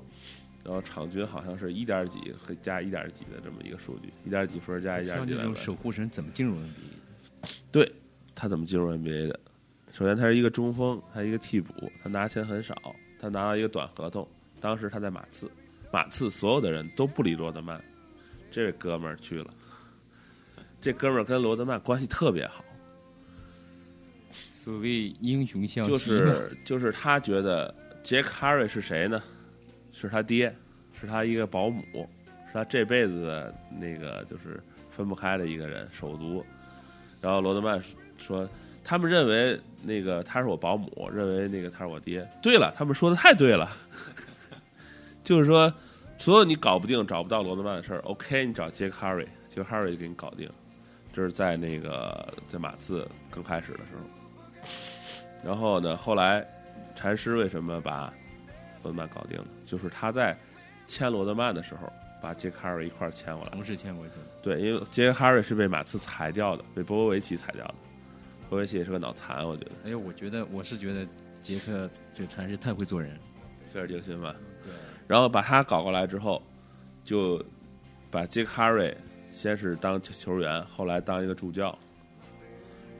[0.64, 7.50] 然后场均好像是一点几和加一点几的这么一个数据，一点几分加一点像这种守护神怎么进入 NBA？
[7.70, 7.92] 对
[8.34, 9.38] 他怎么进入 NBA 的？
[9.92, 12.74] 首先，他是一个中锋，他一个替补，他拿钱很少，
[13.20, 14.26] 他拿到一个短合同。
[14.60, 15.50] 当时他在马刺，
[15.92, 17.82] 马刺所有的人都不理罗德曼，
[18.50, 19.54] 这位哥们儿去了。
[20.80, 22.64] 这哥们儿跟罗德曼关系特别好，
[24.66, 29.22] 所谓英雄相惜就，是就是他觉得杰克哈瑞是谁呢？
[29.92, 30.52] 是他爹，
[30.92, 31.84] 是他一个保姆，
[32.48, 36.44] 是他这辈子的那个就是分不开的一个人，手足。
[37.22, 37.80] 然后罗德曼
[38.18, 38.48] 说，
[38.82, 42.28] 他们认为那个他是我保姆，认为那个他是我爹。
[42.42, 43.70] 对了，他们说的太对了，
[45.22, 45.72] 就是说
[46.18, 50.50] 所有你搞不定、找不到罗德曼的事儿，OK，你找杰克哈瑞，杰克哈瑞就给你搞定。
[51.12, 54.25] 这是在那个在马刺刚开始的时候。
[55.44, 56.46] 然后呢，后来
[56.94, 58.12] 禅师为什么把
[58.82, 59.46] 罗德曼搞定了？
[59.64, 60.36] 就是他在
[60.86, 63.50] 签罗德曼的时候，把杰克哈瑞一块儿签过来。
[63.50, 64.12] 同时签过去。
[64.42, 67.74] 对，因为杰克哈瑞是被马刺裁掉的，被波波维奇裁掉的。
[68.48, 69.70] 波波维奇也是个脑残，我觉得。
[69.84, 71.06] 哎呦，我觉得我是觉得
[71.40, 73.18] 杰克这个禅师太会做人，
[73.72, 74.34] 菲尔杰克逊吧。
[74.64, 74.72] 对。
[75.06, 76.42] 然后把他搞过来之后，
[77.04, 77.44] 就
[78.10, 78.96] 把杰克哈瑞
[79.30, 81.76] 先是当球员，后来当一个助教。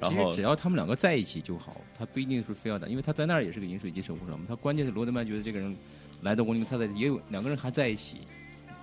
[0.01, 4.45] 然后其实只要他们两个在一起就好，他不一定是非要打，因为他在那儿也是个饮水机守护者嘛。
[4.49, 5.75] 他关键是罗德曼觉得这个人
[6.23, 8.19] 来到国林，他在也有两个人还在一起，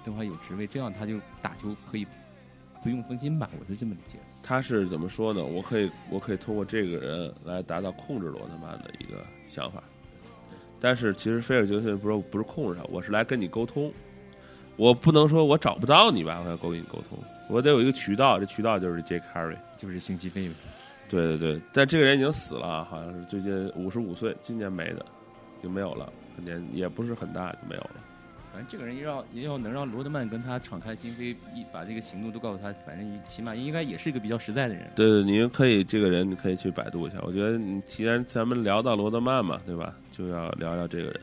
[0.04, 2.08] 都还有职位，这样他就打球可以
[2.82, 4.24] 不用分心吧，我是这么理解的。
[4.42, 5.44] 他是怎么说呢？
[5.44, 9.82] 我可以，我可以通过这个人来达到控制罗德曼的一个想法。
[10.80, 13.94] 但是其实菲尔杰克逊不是不是控制他，我是来跟你沟通。
[14.76, 19.56] 我不能说我找不到你吧，我要跟你沟通，我得有一个渠道，这渠道就是杰克哈瑞。
[19.78, 20.50] 就是信息费，
[21.14, 25.06] 对对对，但这个人已经死了啊，好像是最近五十五岁，今年没的，
[25.62, 26.12] 就没有了，
[26.44, 27.92] 年也不是很大就没有了。
[28.52, 34.92] 反正这个人要也要能让罗德曼跟他敞开心扉，一把这个行动都告诉他，反正起码应该也是一个比较实在的人。
[34.96, 37.18] 对对，您可以这个人你可以去百度一下。
[37.24, 39.96] 我觉得你既然咱们聊到罗德曼嘛，对吧？
[40.12, 41.20] 就要聊聊这个人。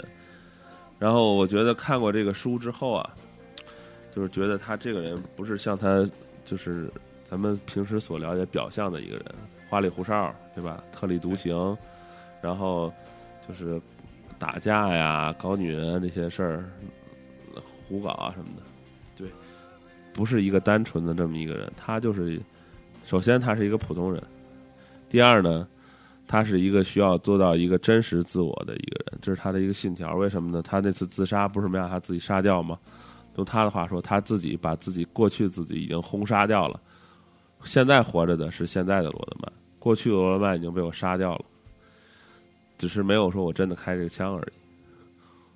[0.98, 3.14] 然后我觉得看过这个书之后啊，
[4.12, 6.04] 就是觉得他这个人不是像他
[6.44, 6.90] 就是
[7.24, 9.24] 咱们平时所了解表象的一个人，
[9.70, 10.82] 花里胡哨，对吧？
[10.90, 11.78] 特立独行，
[12.42, 12.92] 然后
[13.46, 13.80] 就是
[14.36, 16.64] 打架呀、搞女人这些事儿，
[17.86, 18.62] 胡搞啊什么的。
[19.16, 19.28] 对，
[20.12, 22.40] 不是一个单纯的这么一个人，他就是
[23.04, 24.20] 首先他是一个普通人，
[25.08, 25.68] 第二呢，
[26.26, 30.16] 他是一个需要做到一个真实自我的一个人，这是他的一个信条。
[30.16, 30.60] 为什么呢？
[30.62, 32.76] 他那次自杀不是没让他自己杀掉吗？
[33.36, 36.80] 用他的话说，他自己把自己过去自己已经轰杀掉了，
[37.64, 41.44] 现在活着的是现在的罗德曼，过去的罗德曼已经被我杀掉了，
[42.78, 44.52] 只是没有说我真的开这个枪而已。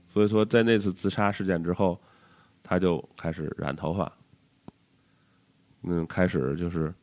[0.08, 1.98] 所以说，在那次自杀事件之后，
[2.62, 4.12] 他就开始染头发，
[5.82, 6.94] 嗯，开始就是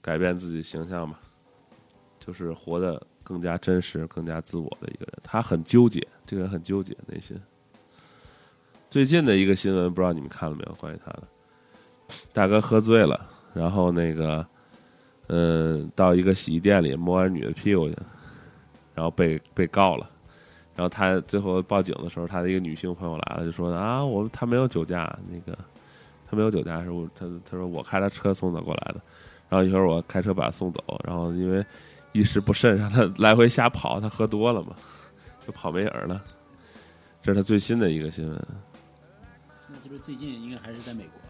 [0.00, 1.18] 改变自己形象嘛，
[2.18, 5.12] 就是活得更加真实、更加自我的一个人。
[5.22, 7.36] 他很纠结，这个人很纠结内心。
[8.88, 10.74] 最近的一个新闻，不知道你们看了没有？
[10.74, 11.22] 关于他的
[12.32, 14.46] 大哥喝醉了，然后那个，
[15.28, 17.96] 嗯，到一个洗衣店里摸完女的屁股去，
[18.94, 20.08] 然后被被告了。
[20.76, 25.58] 然后他最后报警的时候，他的一个女性朋友来了，就说啊，我他没有酒驾，那个
[26.28, 29.00] 他没有酒驾，是我他他说我开他车送他过来的。
[29.48, 31.64] 然后一会儿我开车把他送走，然后因为
[32.12, 34.74] 一时不慎让他来回瞎跑，他喝多了嘛，
[35.46, 36.22] 就跑没影了。
[37.20, 38.46] 这是他最新的一个新闻。
[39.68, 41.20] 那就是最近应该还是在美国。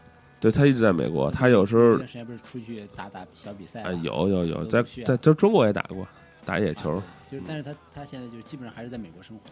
[0.41, 6.07] 对他一直在美国，他有时候那段时间不是出去打打小比赛啊有有有在在在中国也打过
[6.47, 9.43] 打野球，就是，但是他他现在就是基本上还是在美国生活。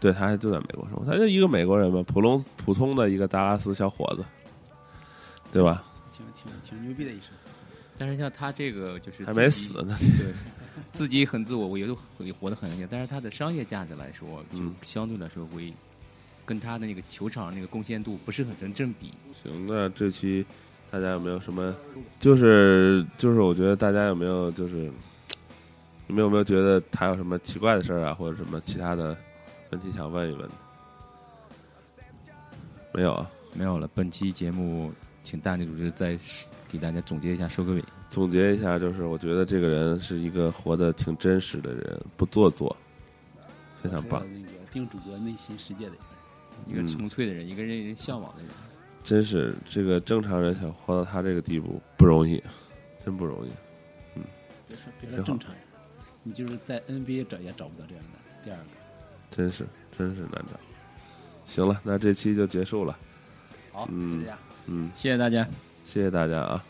[0.00, 4.24] 对他还就在美国生活，他就一个美国人嘛，普通普通的一个达拉斯小伙子，
[5.52, 5.84] 对吧？
[6.12, 7.30] 挺挺挺牛逼的一生。
[7.96, 10.32] 但是像他这个就是还没死呢，对，
[10.92, 15.72] 自己很自我，我也都也活得很严，但是他的商业价值来说，就嗯相对来说会
[16.44, 19.12] 跟他的那个球场那个贡献度不是很成正比。
[19.42, 20.44] 行，那这期
[20.90, 21.74] 大家有没有什么？
[22.20, 24.90] 就是就是，我觉得大家有没有就是，
[26.06, 29.16] 你们有没有觉得他有什么奇怪的事儿啊，或者什么其他的
[29.70, 30.48] 问题想问一问？
[32.92, 33.30] 没有啊。
[33.54, 34.90] 没有了，本期节目
[35.22, 36.18] 请大内组织再
[36.68, 37.84] 给大家总结一下，收个尾。
[38.08, 42.74] 总结一下，就是我觉得这个人是一个活得挺真实的人，不做作，
[43.82, 44.22] 非常棒
[44.72, 45.98] 定主播内心世界的人。
[46.66, 48.50] 一个纯粹的人，一个人人向往的人。
[49.02, 52.42] 真是这个正常人想活到他这个地步不容易，
[53.04, 53.50] 真不容易。
[54.14, 54.22] 嗯
[54.68, 55.60] 别说别说正常人，
[56.22, 58.64] 你就是在 NBA 找也找不到这样的第二个。
[59.30, 60.60] 真是真是难找。
[61.44, 62.96] 行了，那这期就结束了。
[63.72, 64.38] 好，嗯就这样。
[64.66, 65.46] 嗯，谢谢大家。
[65.84, 66.64] 谢谢大家啊。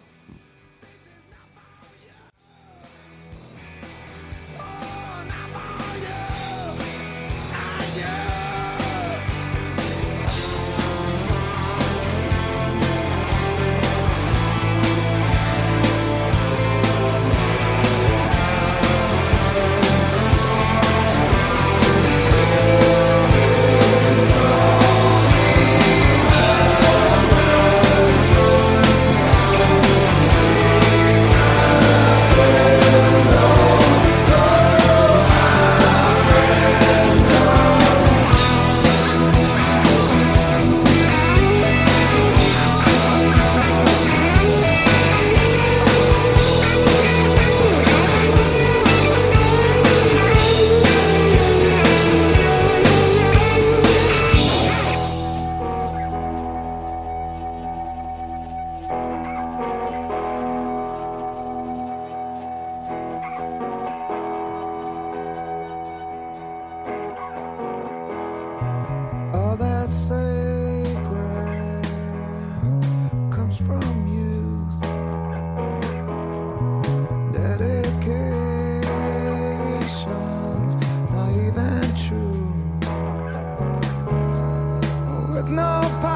[85.63, 86.12] no